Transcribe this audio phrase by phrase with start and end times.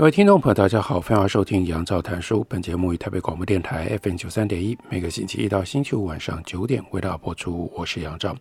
[0.00, 2.42] 各位听众朋友，大家好，欢迎收听杨照谈书。
[2.48, 7.70] 本节目于台北广播电台 FM 九三点一，每个星期一到星期五晚上九点为大家播出。
[7.76, 8.34] 我是杨照，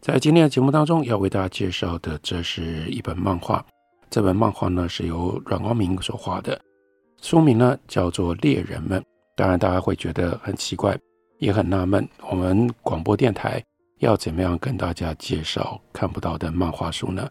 [0.00, 3.62] 在今天的节目当中要为大家介绍的，这是一本漫画。
[4.08, 6.58] 这本漫画呢是由阮光明所画的，
[7.20, 8.98] 书名呢叫做《猎人们》。
[9.36, 10.98] 当然，大家会觉得很奇怪，
[11.40, 13.62] 也很纳闷，我们广播电台
[13.98, 17.28] 要怎么样跟大家介绍看不到的漫画书呢？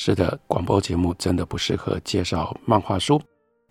[0.00, 3.20] 是的，广播节目真的不适合介绍漫画书。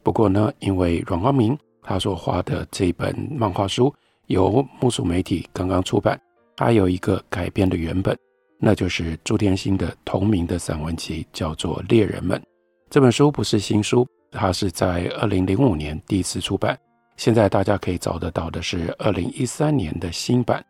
[0.04, 3.92] 不过呢，因为阮光明他所画的这本漫画书
[4.26, 6.20] 由木薯媒体刚刚出版，
[6.58, 8.14] 还有一个改编的原本，
[8.60, 12.38] 那就是朱天心的同名的散文集，叫做《猎人们》。
[12.90, 16.78] 这本书不是新书，它是在二零零五年第一次出版。
[17.16, 20.62] 现在大家可以找得到的是二零一三年的新版。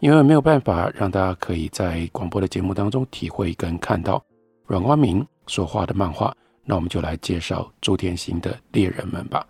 [0.00, 4.20] 因为没有办法让大家可以在广播的节目当中体会跟看到。
[4.66, 6.34] 阮光明所画的漫画，
[6.64, 9.46] 那我们就来介绍朱天心的《猎人们》吧。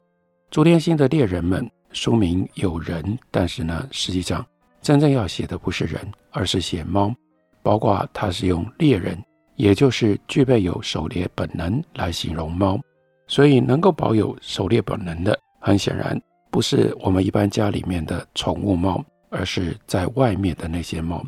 [0.50, 4.44] 朱天心的《猎人们》书名有人，但是呢，实际上
[4.82, 7.14] 真正要写的不是人，而是写猫。
[7.62, 9.16] 包括他是用猎人，
[9.56, 12.78] 也就是具备有狩猎本能来形容猫。
[13.26, 21.24] 所以能够保有狩猎本能的，很显然不是我们一般家里面的宠物猫，而是在外面的那些猫。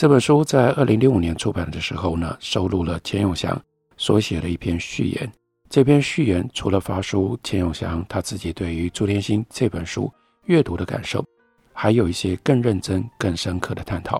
[0.00, 3.62] 这本书在二零零五年出版的时候呢，收录了钱永祥
[3.98, 5.30] 所写的一篇序言。
[5.68, 10.10] 这篇序言除了发出钱永祥他自己对于朱天心这本书
[10.46, 11.22] 阅读的感受，
[11.74, 14.18] 还有一些更认真、更深刻的探讨。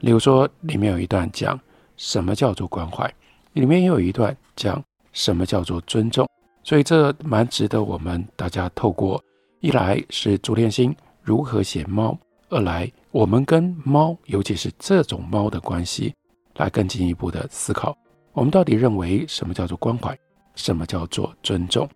[0.00, 1.58] 例如说，里面有一段讲
[1.96, 3.10] 什么叫做关怀，
[3.54, 4.84] 里面又有一段讲
[5.14, 6.28] 什么叫做尊重。
[6.62, 9.24] 所以这蛮值得我们大家透过
[9.60, 12.14] 一来是朱天心如何写猫，
[12.50, 12.92] 二来。
[13.14, 16.12] 我们跟猫，尤其是这种猫的关系，
[16.56, 17.96] 来更进一步的思考，
[18.32, 20.18] 我们到底认为什么叫做关怀，
[20.56, 21.88] 什么叫做尊重？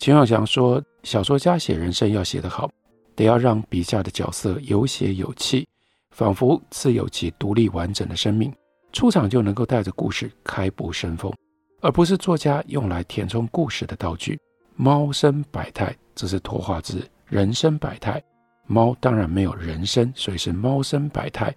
[0.00, 2.68] 钱永祥说，小说家写人生要写得好，
[3.14, 5.68] 得要让笔下的角色有血有气，
[6.10, 8.52] 仿佛自有其独立完整的生命，
[8.92, 11.32] 出场就能够带着故事开步生风，
[11.80, 14.36] 而不是作家用来填充故事的道具。
[14.74, 18.20] 猫生百态，这是托话字，人生百态。
[18.66, 21.54] 猫当然没有人生，所以是猫生百态。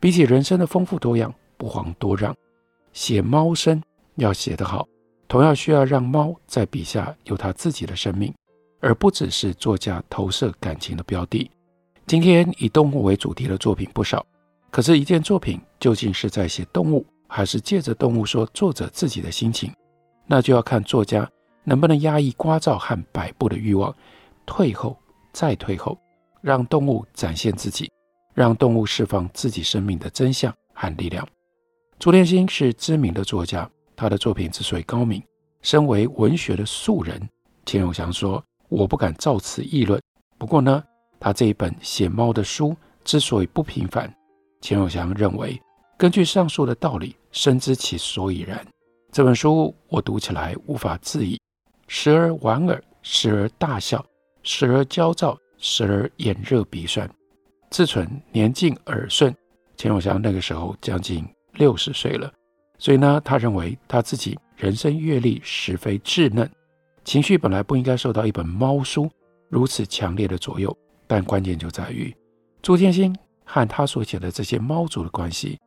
[0.00, 2.34] 比起人生的丰富多样，不遑多让。
[2.92, 3.82] 写猫生
[4.16, 4.86] 要写得好，
[5.26, 8.32] 同样需要让猫在笔下有它自己的生命，
[8.80, 11.50] 而不只是作家投射感情的标的。
[12.06, 14.24] 今天以动物为主题的作品不少，
[14.70, 19.72] 可是，一件作品究竟是在写动物，还是借着动物说作者自己的心情，
[20.26, 21.28] 那就要看作家
[21.64, 23.94] 能不能压抑聒噪和摆布的欲望，
[24.46, 24.96] 退后
[25.32, 25.98] 再退后。
[26.40, 27.90] 让动物展现自己，
[28.34, 31.26] 让动物释放自己生命的真相和力量。
[31.98, 35.22] 朱天心是知名的作家，他的作品之所以高明，
[35.62, 37.20] 身为文学的素人，
[37.66, 40.00] 钱永祥说：“我不敢照此议论。”
[40.38, 40.82] 不过呢，
[41.18, 44.08] 他这一本写猫的书之所以不平凡，
[44.60, 45.60] 钱永祥认为，
[45.96, 48.64] 根据上述的道理，深知其所以然。
[49.10, 51.40] 这本书我读起来无法自已，
[51.88, 54.04] 时而莞尔，时而大笑，
[54.44, 55.36] 时而焦躁。
[55.58, 57.08] 时而眼热鼻酸，
[57.70, 59.34] 自存年近耳顺。
[59.76, 62.32] 钱永祥那个时候将近六十岁了，
[62.78, 66.50] 所以呢，他认为他自己人生阅历实非稚嫩，
[67.04, 69.08] 情绪本来不应该受到一本猫书
[69.48, 70.76] 如此强烈的左右。
[71.06, 72.14] 但关键就在于
[72.60, 75.58] 朱天心和他所写的这些猫族的关系，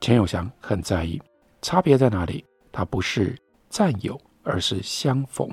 [0.00, 1.20] 钱永祥很在意。
[1.62, 2.44] 差别在哪里？
[2.70, 3.36] 他不是
[3.68, 5.50] 占有，而是相逢。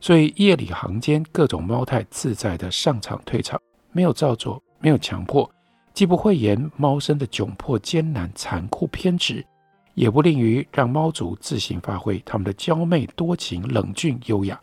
[0.00, 3.60] 所以夜里行间，各种猫态自在的上场退场，
[3.92, 5.48] 没有造作，没有强迫，
[5.92, 9.44] 既不讳言猫生的窘迫、艰难、残酷、偏执，
[9.94, 14.58] 也不吝于让猫族自行发挥他们的娇媚、多情、冷峻、优雅。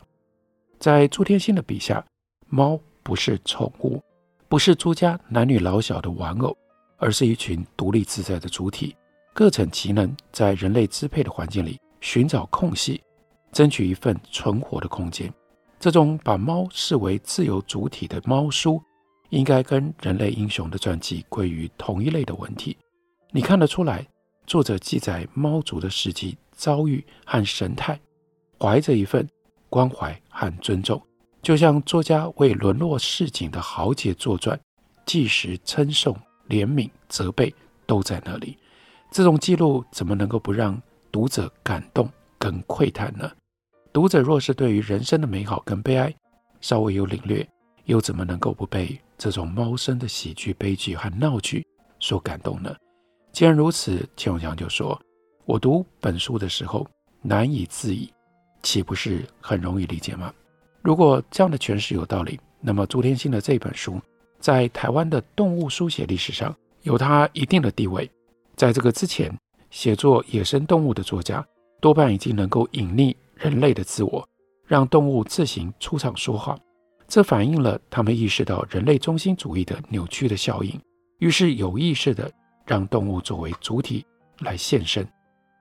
[0.80, 2.04] 在朱天心的笔下，
[2.48, 4.02] 猫不是宠物，
[4.48, 6.56] 不是朱家男女老小的玩偶，
[6.96, 8.96] 而是一群独立自在的主体，
[9.32, 13.00] 各逞其能，在人类支配的环境里寻找空隙。
[13.52, 15.32] 争取一份存活的空间，
[15.80, 18.82] 这种把猫视为自由主体的猫书，
[19.30, 22.76] 应该跟人类英雄的传记归于同一类的文体。
[23.30, 24.06] 你看得出来，
[24.46, 27.98] 作者记载猫族的事迹遭遇和神态，
[28.58, 29.28] 怀着一份
[29.68, 31.00] 关怀和尊重，
[31.42, 34.58] 就像作家为沦落市井的豪杰作传，
[35.04, 36.16] 即时称颂、
[36.48, 37.54] 怜悯、责备
[37.86, 38.56] 都在那里。
[39.10, 40.80] 这种记录怎么能够不让
[41.10, 43.30] 读者感动跟喟叹呢？
[43.92, 46.14] 读者若是对于人生的美好跟悲哀
[46.60, 47.46] 稍微有领略，
[47.84, 51.66] 又怎么能够不被这种猫生的喜剧、悲剧和闹剧
[51.98, 52.74] 所感动呢？
[53.32, 55.00] 既然如此，钱永祥就说
[55.44, 56.86] ：“我读本书的时候
[57.22, 58.12] 难以自已，
[58.62, 60.32] 岂不是很容易理解吗？”
[60.82, 64.00] 如果这样的诠释有道理，那么朱天心的这本书
[64.38, 68.08] 在台湾的动物书写历史上有它一定的地位。
[68.56, 69.36] 在这个之前，
[69.70, 71.44] 写作野生动物的作家
[71.80, 74.28] 多半已经能够隐匿人类的自我，
[74.66, 76.58] 让动物自行出场说话。
[77.06, 80.78] 这反映了他们意识到人类中心主义的扭曲的效应，
[81.18, 82.30] 于是有意识地
[82.66, 84.04] 让动物作为主体
[84.40, 85.06] 来现身。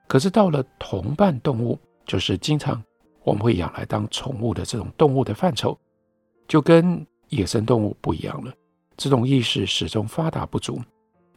[0.08, 2.84] 可是到了同伴动物，就是经常
[3.24, 5.78] 我们会养来当宠物的这种动物的范畴，
[6.48, 8.54] 就跟野生动物不一样了。
[8.98, 10.82] 这种意识始终发达不足。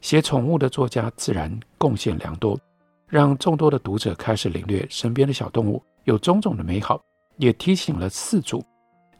[0.01, 2.59] 写宠物的作家自然贡献良多，
[3.11, 7.03] 让众多的读者开始领略身边的小动物有种种的美好，
[7.39, 8.65] 也提醒了饲主，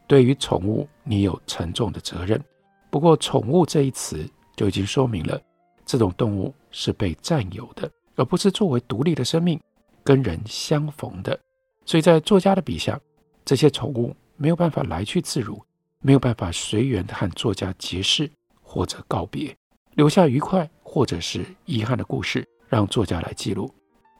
[0.07, 2.41] 对于宠物你有沉重的责任。
[2.89, 5.39] 不过，宠物这一词就已经说明了，
[5.85, 9.59] 这种动物是被占有的，而不是作为独立的生命
[10.05, 11.37] 跟人相逢的。
[11.85, 12.97] 所以在作家的笔下，
[13.43, 15.61] 这些宠物没有办法来去自如，
[15.99, 19.53] 没有办法随缘地和作家结识或者告别，
[19.95, 23.69] 留下愉快或者是遗憾的故事，让作家来记录。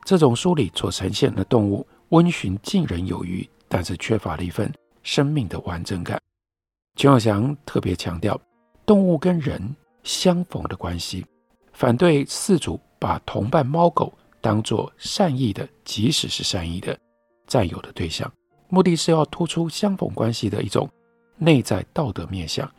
[0.04, 4.72] 这种书里所呈现的动物温驯近人有余，但是缺乏了一份
[5.02, 6.20] 生命的完整感。
[6.96, 8.38] 秦永祥特别强调
[8.84, 11.24] 动物跟人相逢的关系，
[11.72, 16.98] 反对饲主把同伴猫狗当作善意的，即使是善意的。
[17.46, 18.30] 占有的对象，
[18.68, 20.88] 目的是要突出相逢关系的一种
[21.36, 22.70] 内在道德面向。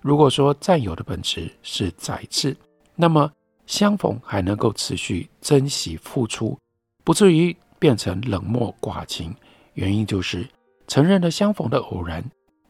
[0.00, 2.56] 如果说占有的本质是宰制，
[2.96, 3.30] 那么
[3.66, 6.58] 相逢还能够持续珍惜付出，
[7.04, 9.34] 不至于变成冷漠寡情。
[9.74, 10.46] 原因就是
[10.86, 12.22] 承认了相逢的偶然，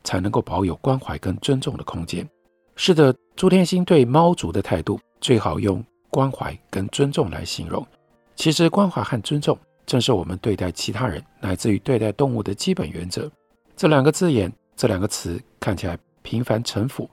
[0.04, 2.28] 才能够保有关怀跟尊重的空间。
[2.76, 7.86] 是的，朱天心对猫族的态度，最好用关怀跟尊重来形容。
[8.36, 9.58] 其实关怀和尊重。
[9.84, 13.30] 正是我们对待其他人，乃至于对待动物的基本原则。
[13.76, 17.10] 这两个字眼，这两个词看起来平凡陈腐，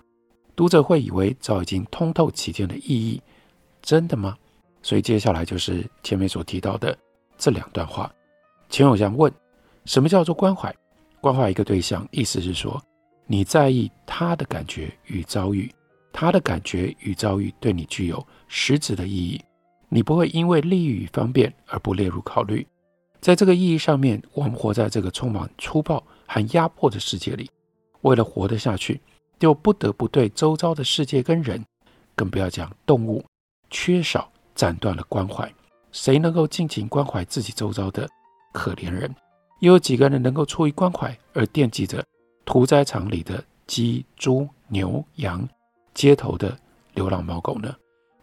[0.55, 3.19] 读者会以为早已经通透其间的意义，
[3.81, 4.37] 真的吗？
[4.83, 6.95] 所以接下来就是前面所提到的
[7.39, 8.13] 这两段话。
[8.69, 9.33] 钱永祥问：
[9.85, 10.71] 什么叫做关怀？
[11.19, 12.79] 关怀一个对象，意思是说
[13.25, 15.73] 你在意他的感觉与遭遇，
[16.13, 19.41] 他的感觉与遭遇对你具有实质的意义。
[19.89, 22.65] 你不会因为利益与方便而不列入考虑，
[23.19, 27.49] 在这个意义上面，我们活在这个充满粗暴和压迫的世界里，
[28.01, 29.01] 为了活得下去，
[29.39, 31.65] 就不得不对周遭的世界跟人，
[32.15, 33.25] 更不要讲动物，
[33.71, 35.51] 缺少斩断了关怀。
[35.91, 38.07] 谁能够尽情关怀自己周遭的
[38.53, 39.13] 可怜人？
[39.59, 42.03] 又有几个人能够出于关怀而惦记着
[42.45, 45.47] 屠宰场里的鸡、猪、牛、羊，
[45.93, 46.57] 街头的
[46.93, 47.75] 流浪猫狗呢？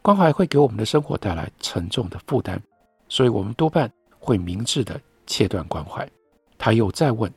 [0.03, 2.61] 关怀会给我们的生活带来沉重的负担，
[3.09, 6.09] 所以我们多半会明智地切断关怀。
[6.57, 7.33] 他又再问：“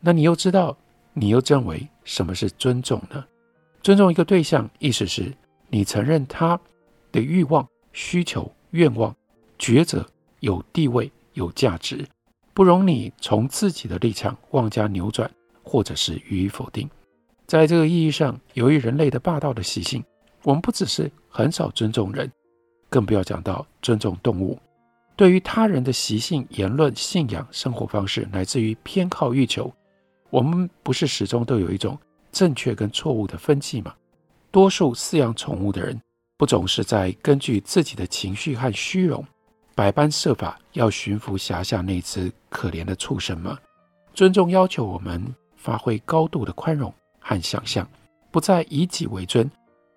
[0.00, 0.76] 那你又知道，
[1.12, 3.24] 你又认为什么是尊重呢？
[3.82, 5.32] 尊重一个对象，意思是
[5.68, 6.58] 你承认他
[7.10, 9.14] 的欲望、需求、愿望、
[9.62, 10.04] 抉择
[10.40, 12.04] 有地位、有价值，
[12.52, 15.30] 不容你从自己的立场妄加扭转，
[15.62, 16.90] 或者是予以否定。
[17.46, 20.04] 在这个意义上，由于人类的霸道的习性。”
[20.44, 22.28] 我们不只是很少尊重人，
[22.88, 24.58] 更不要讲到尊重动物。
[25.14, 29.72] 对于他人的习性、言论、信仰、生活方式，乃至于偏好、欲求，
[30.30, 31.96] 我们不是始终都有一种
[32.32, 33.94] 正确跟错误的分际吗？
[34.50, 36.00] 多数饲养宠物的人，
[36.36, 39.24] 不总是在根据自己的情绪和虚荣，
[39.74, 43.58] 百般设法要驯服辖下那只可怜的畜生吗？
[44.14, 45.22] 尊重要求我们
[45.56, 47.88] 发挥高度的宽容和想象，
[48.30, 49.50] 不再以己为尊。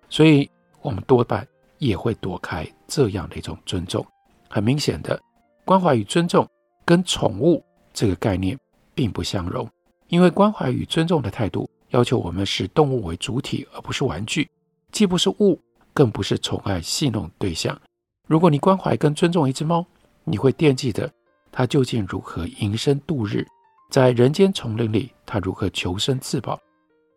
[0.08, 0.48] 所以，
[0.80, 1.46] 我们多半
[1.78, 4.04] 也会躲开这样的一种尊重。
[4.48, 5.20] 很明显的，
[5.64, 6.48] 关怀与尊重
[6.84, 8.58] 跟宠物这个概念
[8.94, 9.68] 并不相容。
[10.08, 14.48] 因为关怀与尊重的态度要求我们视动物为主体，而不是玩具，
[14.92, 15.60] 既不是物，
[15.92, 17.78] 更不是宠爱戏弄对象。
[18.26, 19.86] 如果你关怀跟尊重一只猫，
[20.24, 21.08] 你会惦记着
[21.52, 23.46] 它究竟如何营生度日，
[23.88, 26.58] 在人间丛林里它如何求生自保，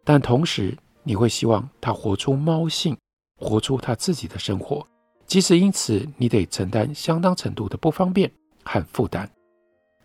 [0.04, 2.96] 但同时，你会希望它活出猫性，
[3.38, 4.86] 活出它自己的生活，
[5.26, 8.32] 即使因此你得承担相当程度的不方便
[8.64, 9.28] 和负担。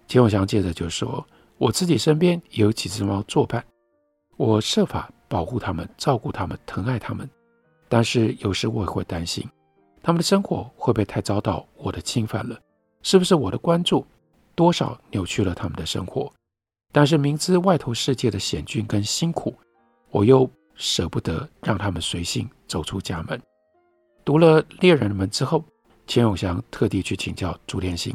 [0.08, 1.22] 钱永祥接着就说
[1.58, 3.62] ：“我自己身边也有几只猫作伴，
[4.38, 7.28] 我设法保护它们、照顾它们、疼爱它们，
[7.90, 9.46] 但是有时我也会担心，
[10.06, 12.54] 他们的生活会不会太遭到我的侵犯了？
[13.02, 14.06] 是不是我的关注
[14.54, 16.30] 多少扭曲了他们的生活？
[16.92, 19.54] 但是明知外头世界的险峻跟辛苦，
[20.10, 23.40] 我又舍不得让他们随性走出家门。”
[24.26, 25.64] 读了《猎人们》之后，
[26.06, 28.14] 钱永祥特地去请教朱天心，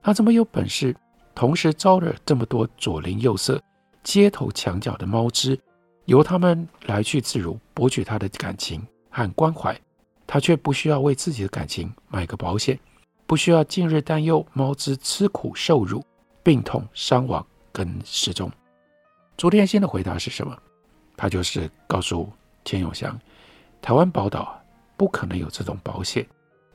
[0.00, 0.96] 他怎么有本事？
[1.34, 3.62] 同时招惹这么多左邻右舍、
[4.02, 5.58] 街头墙角的猫只，
[6.06, 9.78] 由他们来去自如，博取他的感情和关怀，
[10.26, 12.78] 他却不需要为自己的感情买个保险，
[13.26, 16.04] 不需要近日担忧猫只吃苦受辱、
[16.42, 18.50] 病痛伤亡跟失踪。
[19.36, 20.56] 朱天心的回答是什么？
[21.16, 22.28] 他就是告诉
[22.64, 23.18] 钱永祥，
[23.80, 24.60] 台湾宝岛
[24.96, 26.26] 不可能有这种保险，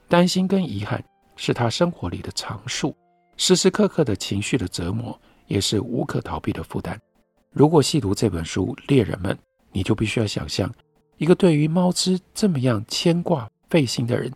[0.08, 1.03] 担心跟遗憾
[1.36, 2.96] 是他生活里的常数。
[3.38, 7.00] 时时刻刻的情绪的折磨，也是无可逃避的负担。
[7.51, 9.36] 如果细读这本书《猎人们》，
[9.72, 10.72] 你就必须要想象，
[11.21, 14.33] 一个对于猫只这么样牵挂费心的人，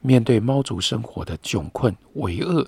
[0.00, 2.66] 面对猫族生活的窘困为恶，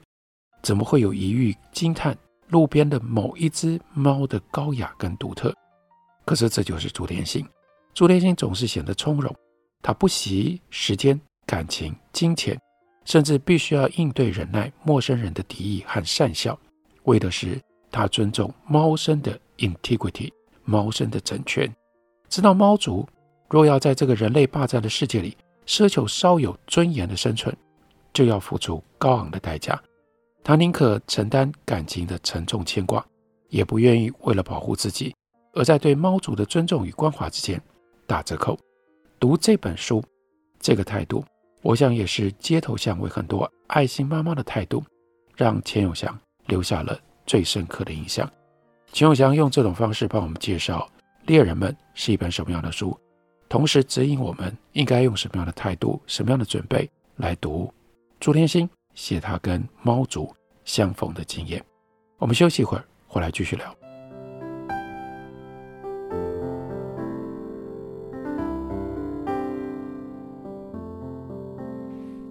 [0.62, 2.14] 怎么会有一遇惊叹
[2.49, 5.50] 路边的某一只猫的高雅跟独特？
[6.26, 7.42] 可是这就是朱天心，
[7.94, 9.35] 朱天心总是显得从容，
[9.80, 12.61] 他不惜时间、感情、金钱。
[13.06, 16.59] 甚至必须要应对忍耐陌生人的敌意和讪笑，
[17.04, 17.59] 为的是
[17.90, 20.30] 他尊重猫生的 integrity，
[20.64, 21.75] 猫生的整全。
[22.30, 23.06] 知道猫族
[23.49, 25.37] 若要在这个人类霸占的世界里
[25.67, 27.55] 奢求稍有尊严的生存，
[28.13, 29.81] 就要付出高昂的代价。
[30.43, 33.05] 他宁可承担感情的沉重牵挂，
[33.49, 35.15] 也不愿意为了保护自己，
[35.53, 37.61] 而在对猫族的尊重与关怀之间
[38.07, 38.59] 打折扣。
[39.19, 40.05] 读这本书，
[40.61, 41.25] 这个态度。
[41.63, 44.85] 我想也是街头巷尾很多爱心妈妈的态度，
[45.35, 48.31] 让钱永祥留下了最深刻的印象。
[48.93, 50.87] 钱永祥用这种方式帮我们介绍
[51.27, 52.95] 《猎人们》是一本什么样的书，
[53.55, 57.73] 同时指引我们应该用什么样的态度、什么样的准备来读
[58.19, 60.35] 朱天心写他跟猫族
[60.65, 61.65] 相逢的经验。
[62.19, 63.73] 我们休息一会儿，回来继续聊。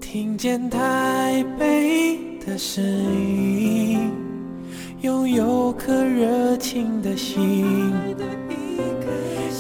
[0.02, 4.12] 听见台北的声音，
[5.00, 7.94] 拥有颗热情的心，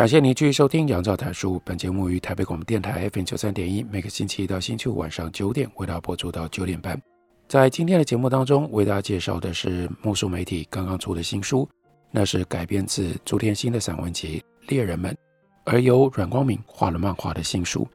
[0.00, 1.60] 感谢您继续收听杨照谈书。
[1.62, 6.98] 本节目于台北广播电台 FM 九三点一，每个星期一到星期五晚上九点为大家播出到九点半。
[7.46, 11.68] 在今天的节目当中，为大家介绍的是木梳媒体刚刚出的新书，
[12.10, 15.12] 那是改编自朱天心的散文集《猎人们》，
[15.64, 17.86] 而由阮光明画了漫画的新书。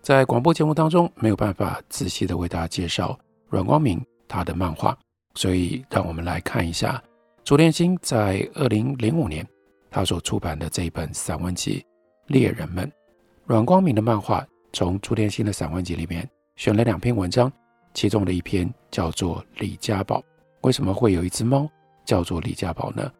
[0.00, 4.96] 在广播节目当中没有办法仔细的为大家介绍阮光明他的漫画，
[5.34, 7.02] 所以让我们来看一下
[7.42, 9.44] 朱天心在二零零五年。
[9.98, 11.80] 他所出版的这一本散文集
[12.32, 12.86] 《猎人们》，
[13.46, 16.24] 阮光明的漫画从朱天心的散文集里面
[16.54, 17.52] 选了两篇文章，
[17.94, 20.20] 其中的一篇叫做《李家宝》。
[20.60, 21.68] 为什么会有一只猫
[22.04, 23.10] 叫做李家宝呢？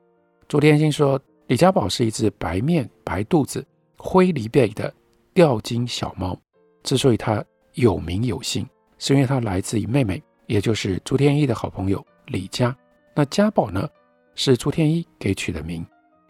[0.46, 3.66] 朱天心说，李家宝是一只白面白肚子、
[3.96, 4.94] 灰狸背的
[5.34, 6.40] 吊睛小猫。
[6.84, 8.64] 之所以它有名有姓，
[9.00, 12.72] 是因为它来自于妹妹，也就是朱天一的好朋友李家。
[13.16, 13.88] 那家宝呢，
[14.36, 15.84] 是朱天一给取的名。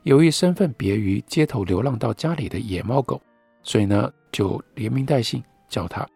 [0.04, 3.20] 由于身份别于街头流浪到家里的野猫狗，
[3.62, 6.08] 所以呢，就连名带姓叫他。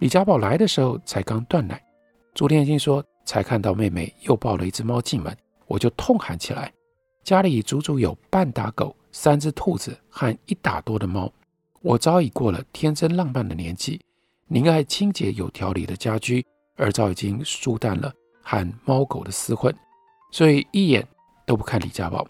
[0.00, 1.82] 李家宝来的时候才刚断奶，
[2.34, 5.34] 朱天心说，才看到妹妹又抱了一只猫进门，
[5.66, 6.72] 我就痛喊起来。
[7.22, 11.32] 家里足足有半打狗、三只兔子和一打多的猫，
[11.80, 14.00] 我早已过了天真浪漫的年纪，
[14.48, 16.44] 宁爱清洁有条理的家居，
[16.76, 18.12] 而早已经疏淡了
[18.42, 19.72] 和猫狗的厮混，
[20.32, 21.06] 所以一眼
[21.46, 22.26] 都不看李家宝。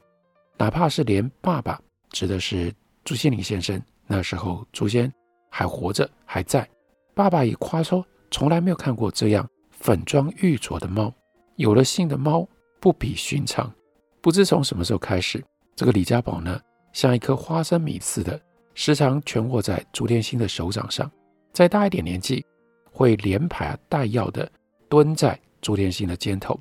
[0.59, 1.80] 哪怕是连爸爸，
[2.11, 2.73] 指的是
[3.04, 5.12] 朱先林先生，那时候朱先
[5.50, 6.68] 还活着还在，
[7.14, 11.12] 爸爸也夸说从来没有看过这样粉妆玉琢的猫。
[11.56, 12.49] 有了性的猫
[12.80, 13.73] 不比寻常。
[14.21, 15.44] 不知从什么时候开始，
[15.75, 16.61] 这个李家宝呢，
[16.92, 18.40] 像一颗花生米似的，
[18.75, 21.11] 时常蜷卧在朱天心的手掌上。
[21.52, 22.44] 再大一点年纪，
[22.90, 24.50] 会连排带要的
[24.88, 26.59] 蹲在朱天心的肩头。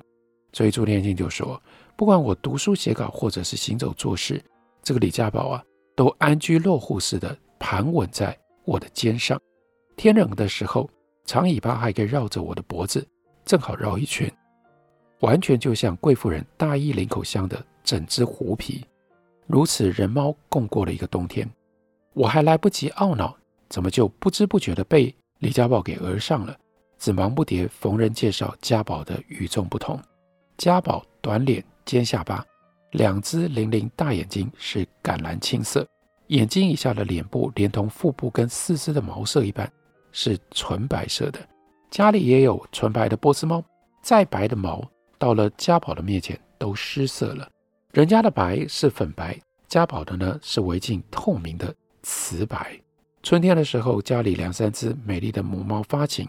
[0.52, 1.60] 所以朱天心就说，
[1.96, 4.42] 不管我读书写稿，或者是行走做事，
[4.82, 5.62] 这个李家宝啊，
[5.94, 9.40] 都安居乐户似的盘稳在我的肩上。
[9.96, 10.88] 天冷的时候，
[11.24, 13.06] 长尾巴还可以绕着我的脖子，
[13.44, 14.32] 正好绕一圈，
[15.20, 18.84] 完全就像贵妇人大衣领口镶的整只狐皮。
[19.46, 21.48] 如此人猫共过了一个冬天，
[22.14, 23.36] 我还来不及懊恼，
[23.68, 26.56] 怎么就不知不觉地被李家宝给讹上了？
[26.98, 30.00] 只忙不迭逢人介绍家宝的与众不同。
[30.56, 32.44] 家宝短脸尖下巴，
[32.92, 35.86] 两只灵灵大眼睛是橄榄青色，
[36.28, 39.70] 眼睛以下的脸部连同腹部跟四肢的毛色一般
[40.12, 41.40] 是纯白色的。
[41.90, 43.62] 家里也有纯白的波斯猫，
[44.02, 44.82] 再白的毛
[45.18, 47.48] 到了家宝的面前都失色了。
[47.92, 52.80] 人家的白是粉白，家宝的呢是微近透明的瓷白。
[53.22, 56.26] 春天的时候，家里两三只美丽的母猫发情，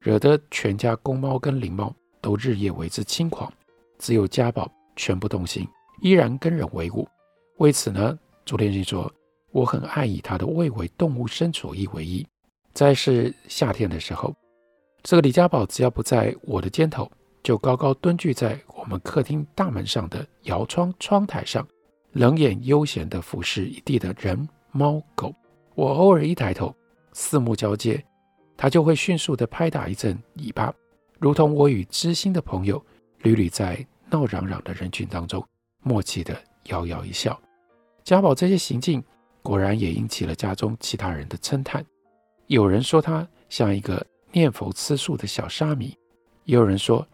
[0.00, 3.52] 惹得全家公猫跟灵猫都日夜为之轻狂。
[3.98, 5.68] 只有家宝全不动心，
[6.00, 7.06] 依然跟人为伍。
[7.58, 9.10] 为此呢，朱天心说
[9.52, 12.26] ：“我很爱以他的未为动物身所依为依。”
[12.74, 14.34] 在是夏天的时候，
[15.02, 17.10] 这个李家宝只要不在我的肩头，
[17.42, 21.66] 就高高蹲踞在我们客厅大门上的摇窗窗台上，
[22.12, 25.34] 冷眼悠闲地俯视一地的人猫狗。
[25.74, 26.74] 我偶尔一抬头，
[27.12, 28.04] 四目交接，
[28.56, 30.74] 他就会迅速地拍打一阵尾巴，
[31.18, 32.84] 如同我与知心的朋友。
[33.22, 35.46] 屡屡在闹嚷嚷的人群当中，
[35.82, 37.38] 默契地摇摇一笑。
[38.04, 39.02] 贾宝这些行径，
[39.42, 41.84] 果然也引起了家中其他人的称叹。
[42.46, 45.96] 有人说他像一个念佛吃素的小沙弥，
[46.44, 47.02] 也有人说《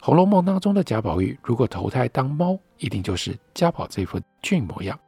[0.00, 4.98] 红楼梦》当中的贾宝玉如果投胎当猫，一定就是贾宝这副俊模样。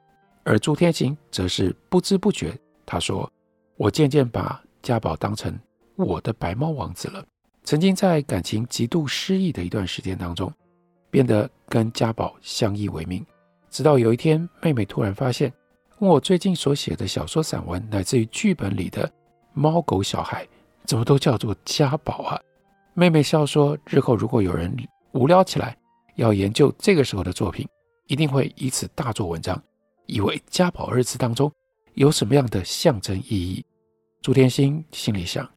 [0.42, 3.30] 而朱天行则是不知不觉，他说
[3.76, 5.58] ：“我渐渐把贾宝当成
[5.96, 7.24] 我的白猫王子了。”
[7.62, 10.52] 曾经在感情极度失意的一段时间当中，
[11.10, 13.24] 变得跟家宝相依为命。
[13.70, 15.52] 直到有一天，妹妹突然发现，
[15.98, 19.10] 问我最近所写的小说散文，乃至于剧本里的
[19.52, 20.46] 猫狗小孩，
[20.84, 22.40] 怎么都叫做家宝啊？
[22.94, 24.74] 妹妹笑说，日后如果有人
[25.12, 25.76] 无聊起来
[26.16, 27.68] 要研究这个时候的作品，
[28.06, 29.62] 一定会以此大做文章，
[30.06, 31.50] 以为家宝二字当中
[31.94, 33.64] 有什么样的象征意义。
[34.22, 35.48] 朱天心心里想。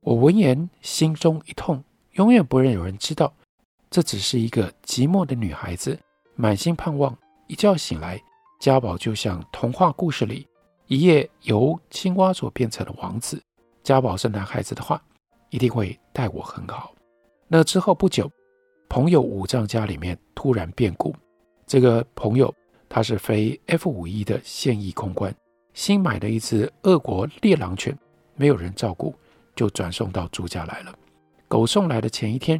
[0.00, 1.82] 我闻言心中一痛，
[2.14, 3.32] 永远不让有人知道，
[3.92, 5.98] 这只是一个寂寞的女孩子，
[6.34, 7.14] 满心盼望。
[7.46, 8.18] 一觉醒来，
[8.58, 10.48] 家宝就像童话故事里
[10.86, 13.38] 一夜由青蛙所变成的王子。
[13.82, 14.98] 家宝是男孩子的话，
[15.50, 16.94] 一定会待我很好。
[17.48, 18.32] 那之后不久，
[18.88, 21.14] 朋友五藏家里面突然变故。
[21.66, 22.52] 这个朋友
[22.88, 25.34] 他是飞 F 五一的现役空官，
[25.74, 27.94] 新买的一只俄国猎狼犬，
[28.36, 29.14] 没有人照顾。
[29.54, 30.94] 就转送到朱家来了。
[31.46, 32.58] 狗送来的前一天，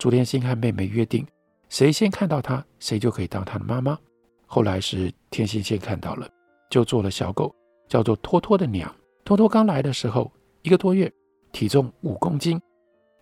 [0.00, 1.26] 朱天心和妹妹约定，
[1.68, 3.98] 谁先看到它，谁就可以当他的妈妈。
[4.46, 6.26] 后来是天心先看到了，
[6.70, 7.54] 就做了小狗，
[7.86, 8.90] 叫做托托的娘。
[9.26, 10.32] 托托刚来的时候
[10.62, 11.12] 一个多月，
[11.52, 12.58] 体重五公斤，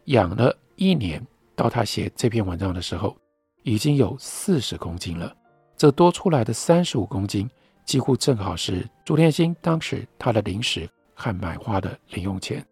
[0.04, 1.20] 养了一年，
[1.56, 3.16] 到他写这篇文章的时候，
[3.64, 5.36] 已经有四十公斤了。
[5.76, 7.50] 这多出来的三十五公斤，
[7.84, 12.64] 几乎正好是朱天心当时他的零食和买花的零用钱。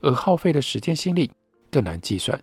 [0.00, 1.30] 而耗费的时间心力
[1.70, 2.36] 更难计算，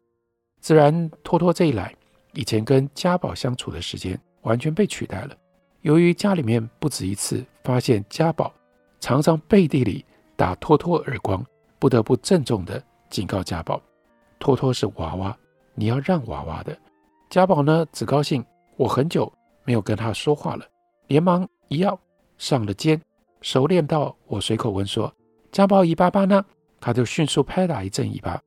[0.59, 1.93] 自然托托这一来，
[2.33, 5.35] 以前跟家宝相处的时间完全被取代了。
[5.81, 8.53] 由于家里面不止一次发现家宝
[8.99, 10.03] 常常背地里
[10.35, 11.43] 打托托耳光，
[11.79, 13.81] 不得不郑重地警告家宝：
[14.37, 15.35] 托托是娃娃，
[15.73, 16.77] 你要让娃娃的。
[17.29, 18.43] 家宝呢，只高兴
[18.75, 19.31] 我很久
[19.63, 20.65] 没有跟他说话了，
[21.07, 21.97] 连忙一要
[22.37, 23.01] 上了肩，
[23.41, 25.13] 熟练到我随口问说：
[25.51, 26.45] 家宝姨爸爸呢？
[26.81, 28.41] 他就迅速拍打一阵尾巴。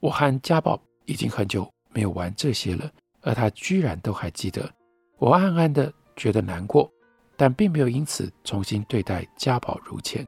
[0.00, 2.88] 我和家宝 已经很久没有玩这些了，
[3.22, 4.70] 而他居然都还记得。
[5.18, 6.88] 我暗暗的觉得难过，
[7.36, 10.24] 但并没有因此重新对待家宝如前。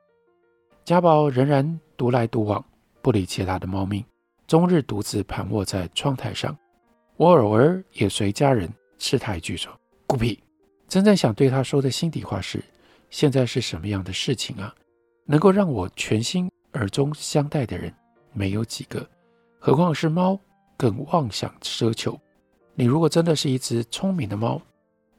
[0.85, 2.64] 家宝仍然独来独往，
[3.03, 4.05] 不理其他的猫咪，
[4.47, 6.57] 终日独自盘卧在窗台上。
[7.16, 9.71] 我偶尔也随家人斥他一句说
[10.09, 10.43] ：“孤僻。”
[10.88, 12.61] 真正想对他说的心底话是：
[13.11, 14.75] 现在是什么样的事情啊，
[15.27, 16.51] 能够让我全心。
[16.75, 17.93] 耳中相待的人
[18.33, 19.05] 没有几个，
[19.59, 20.38] 何况是猫，
[20.81, 22.19] 更妄想奢求。
[22.75, 24.59] 你如果真的是一只聪明的猫，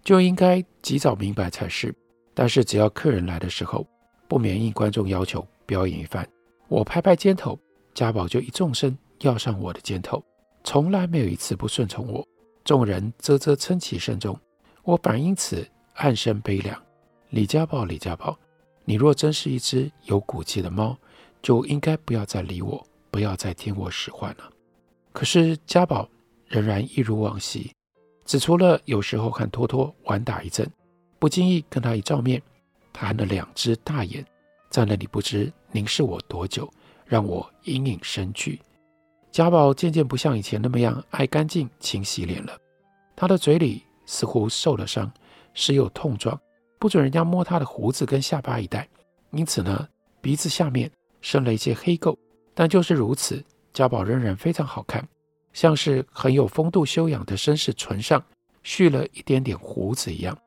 [0.04, 1.93] 就应该及早明白才是。
[2.34, 3.86] 但是只要客人来的时候，
[4.28, 6.28] 不免应观众要求表演一番。
[6.67, 7.60] 我拍拍肩头，
[7.93, 10.24] 家宝就一纵身要上我的肩头，
[10.63, 12.28] 从来没有一次不顺从我。
[12.65, 14.36] 众人啧啧称奇声中，
[14.82, 16.76] 我反因此暗生悲凉。
[17.30, 18.36] 李家宝，李家宝，
[18.84, 20.97] 你若真是一只有骨气的猫。
[21.43, 24.52] 就应该不要再理我，不要再听我使唤了。
[25.12, 26.08] 可是家宝
[26.47, 27.71] 仍然一如往昔，
[28.26, 30.69] 只除了有时候和托托玩打一阵，
[31.19, 32.41] 不经意跟他一照面，
[32.93, 34.26] 他含了两只大眼
[34.69, 36.71] 在那里不知凝视我多久，
[37.06, 38.60] 让我隐隐生惧。
[39.32, 42.58] 家宝渐渐不像以前那么样爱干净、勤洗脸了，
[43.15, 45.12] 他的嘴里似乎受了伤，
[45.54, 46.39] 时有痛状，
[46.80, 48.88] 不准人家摸他的胡子跟下巴一带，
[49.32, 49.88] 因此呢，
[50.19, 52.17] 鼻子下面生了一些黑垢。
[52.54, 53.41] 但就是如此，
[53.73, 55.07] 家宝仍然非常好看。
[55.53, 58.23] 像是很有风度修养的绅士唇上
[58.63, 60.38] 蓄了一点点胡子一样，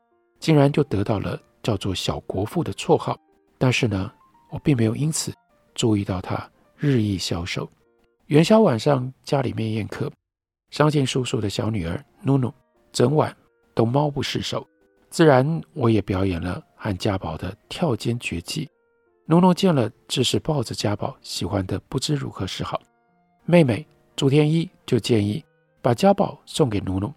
[0.41, 3.15] 竟然就得到了叫做“小国父”的绰号。
[3.59, 4.11] 但是呢，
[4.51, 5.31] 我并没有因此
[5.75, 7.71] 注意到他日益消瘦。
[8.29, 10.11] 元宵晚上家里面宴客，
[10.71, 12.51] 商庆叔叔的小女儿努努
[12.91, 13.37] 整晚
[13.75, 14.67] 都猫不释手，
[15.11, 18.67] 自然我也表演了和家宝的跳肩绝技。
[19.27, 22.81] 努努见了，只是抱着家宝，喜欢得不知如何是好。
[23.45, 23.87] 妹妹。
[24.17, 25.45] 朱天一就建议
[25.83, 27.13] 把家宝送给努努，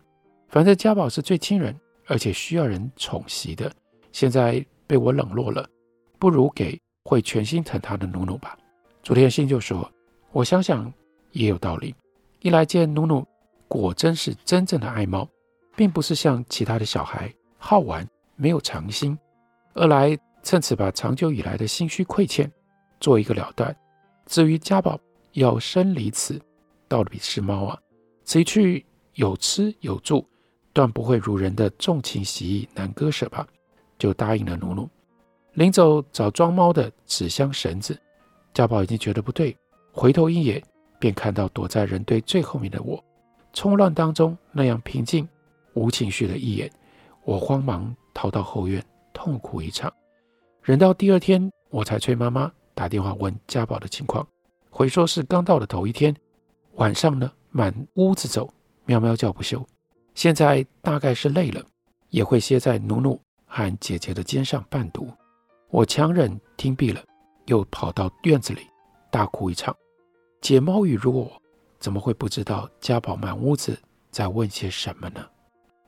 [0.49, 3.71] 反正家宝是最亲人，而且需要人宠惜的。
[4.11, 5.69] 现在被我冷落了，
[6.17, 8.57] 不如给会全心疼他的努努吧。
[9.03, 9.87] 朱天心就说
[10.33, 10.91] ：“我想想
[11.33, 11.93] 也有道理。
[12.39, 13.23] 一来见努努
[13.67, 15.29] 果真是真正的爱猫，
[15.75, 18.03] 并不是像其他的小孩好玩
[18.35, 19.15] 没有长心；
[19.75, 22.51] 二来趁此把长久以来的心虚亏欠
[22.99, 23.75] 做一个了断。
[24.25, 24.99] 至于家宝
[25.39, 26.39] 要生离此。”
[26.89, 27.77] 到底是猫啊！
[28.23, 30.25] 此去有吃有住，
[30.71, 33.45] 断不会如人的重情喜义难割舍吧？
[33.99, 34.87] 就答应了努努。
[35.53, 37.99] 临走找装猫的纸箱绳子，
[38.53, 39.53] 家宝已经觉得不对，
[39.91, 40.63] 回头一眼
[40.97, 43.03] 便看到躲在人堆最后面的我，
[43.51, 45.27] 冲乱当中那样平静
[45.73, 46.71] 无情绪的一眼，
[47.25, 49.91] 我慌忙逃到后院，痛哭一场。
[50.61, 54.25] 忍到第二天，我才催妈妈打电话问家宝的情况，
[54.77, 56.15] 回说是刚到的头一天。
[56.73, 58.47] 晚上呢，满屋子走，
[58.85, 59.65] 喵喵叫不休。
[60.13, 61.65] 现在大概是累了，
[62.09, 65.11] 也会歇在努努和姐姐的肩上伴读。
[65.71, 67.03] 我强忍听毕了，
[67.47, 68.67] 又跑到院子里
[69.09, 69.75] 大哭一场。
[70.41, 71.41] 解猫语如我，
[71.79, 73.75] 怎么会不知道家宝满屋子
[74.11, 75.25] 在问些什么呢？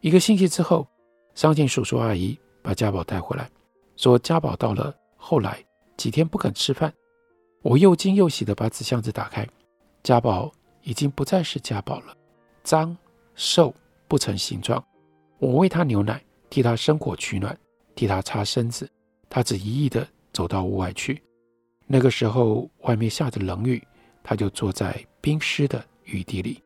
[0.02, 0.88] 一个星期之后，
[1.36, 3.47] 商庆叔叔阿姨把家宝带回来，
[3.97, 5.63] 说家宝到了后来
[5.95, 6.91] 几天不肯吃饭。
[7.62, 9.48] 我又惊又喜地把纸箱子打开，
[10.04, 10.52] 家宝。
[10.82, 12.15] 已经不再是家宝了，
[12.63, 12.98] 脏、
[13.36, 13.72] 瘦、
[14.08, 14.84] 不成形状。
[15.38, 17.56] 我喂他牛奶，替他生火取暖，
[17.95, 18.89] 替他擦身子，
[19.30, 21.22] 他只一意地走到屋外去。
[21.86, 23.86] 那个时候外面下着冷雨，
[24.24, 26.63] 他就坐在冰湿的雨地里，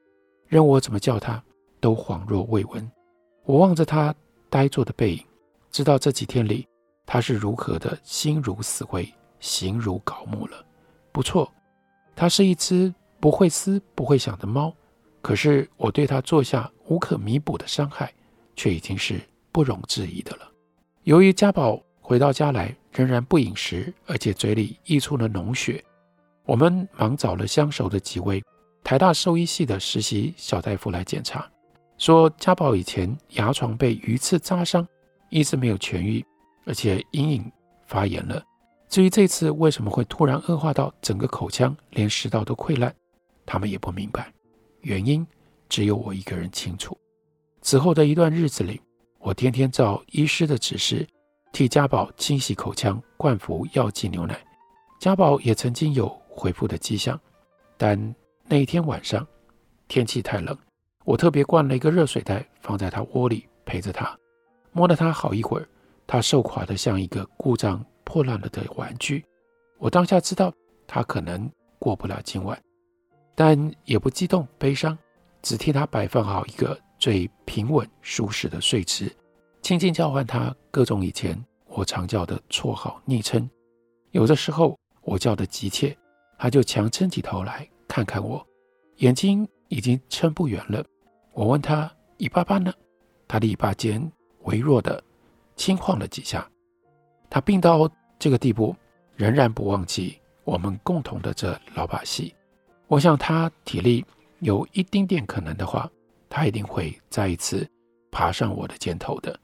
[0.48, 1.44] 任我怎么叫他
[1.82, 2.90] 都恍若未闻。
[3.46, 4.14] 我望着他
[4.48, 5.26] 呆坐的背影，
[5.72, 6.68] 知道这几天里
[7.06, 10.64] 他是如何的心如死灰，形如槁木了。
[11.14, 11.50] 不错，
[12.16, 12.94] 它是一只。
[13.20, 14.76] 不会思不会想的猫，
[15.22, 18.14] 可是我对它做下无可弥补的伤害，
[18.54, 19.18] 却已经是
[19.50, 20.52] 不容置疑的了。
[21.04, 25.82] 由于家宝回到家来仍然不饮食，而且嘴里溢出了脓血，
[26.44, 28.44] 我们忙找了相熟的几位
[28.84, 31.50] 台大兽医系的实习小大夫来检查，
[31.98, 34.86] 说家宝以前牙床被鱼刺扎伤，
[35.30, 36.22] 一直没有痊愈，
[36.66, 37.50] 而且隐隐
[37.88, 38.44] 发炎了。
[38.94, 42.94] 至于这次为什么会突然恶化到整个口腔连食道都溃烂？
[43.44, 44.32] 他们也不明白，
[44.82, 45.26] 原因
[45.68, 46.96] 只有我一个人清楚。
[47.64, 48.80] 此后的一段日子里，
[49.18, 51.08] 我天天照医师的指示，
[51.52, 54.40] 替家宝清洗口腔、灌服药剂牛奶。
[55.00, 57.20] 家宝也曾经有恢复的迹象，
[57.78, 57.98] 但
[58.46, 59.26] 那一天晚上，
[59.88, 60.56] 天气太冷，
[61.04, 64.16] 我特别灌了一个热水袋放在他窝里陪着他，
[64.72, 65.68] 摸了他好一会儿，
[66.06, 69.26] 他瘦垮得像一个故障破烂了的玩具。
[69.78, 70.54] 我当下知道
[70.88, 72.60] 他可能过不了今晚。
[73.36, 74.98] 但也不激动悲伤，
[75.42, 79.12] 只替他摆放好一个最平稳舒适的睡姿，
[79.64, 81.36] 轻轻叫唤他各种以前
[81.66, 83.50] 我常叫的绰号昵称。
[84.12, 85.98] 有的时候我叫得急切，
[86.38, 88.46] 他就强撑起头来看看我，
[88.98, 90.86] 眼睛已经撑不圆了。
[91.34, 92.72] 我问他尾巴巴呢？
[93.28, 94.12] 他的尾巴尖
[94.44, 95.04] 微弱的
[95.56, 96.48] 轻晃了几下。
[97.34, 98.76] 他病到这个地步，
[99.16, 102.32] 仍然不忘记我们共同的这老把戏。
[102.86, 104.06] 我想他体力
[104.42, 105.90] 有一丁点可能的话，
[106.30, 107.68] 他一定会再一次
[108.12, 109.36] 爬上我的肩头的。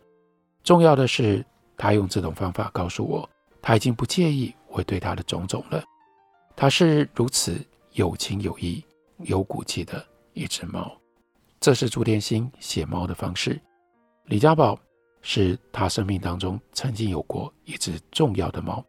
[0.63, 1.43] 重要的是，
[1.75, 3.28] 他用这种方法告诉我，
[3.60, 5.84] 他已经不介意我对他的种种了。
[6.56, 7.60] 他是如此
[7.93, 8.86] 有情有义、
[9.17, 10.95] 有骨气的一只猫。
[11.60, 13.60] 这是朱天心写猫的方式。
[14.25, 14.80] 李家宝
[15.21, 18.84] 是他生命当中曾经有过一只重要的猫，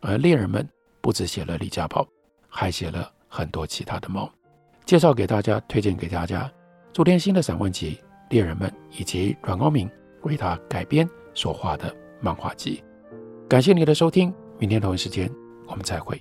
[0.00, 0.68] 而猎人们
[1.00, 2.06] 不只写了李家宝，
[2.48, 3.10] 还写了。
[3.32, 4.28] 很多其他的猫，
[4.84, 6.50] 介绍给大家，推荐给大家。
[6.92, 7.94] 朱天心的散文集
[8.28, 9.88] 《猎人们以及阮光明
[10.22, 12.82] 为他改编所画的漫画集。
[13.48, 15.30] 感谢你的收听，明天同一时间
[15.68, 16.20] 我们再会。